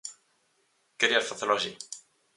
[0.99, 1.71] Querías facelo así?